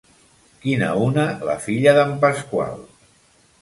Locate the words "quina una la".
0.63-1.59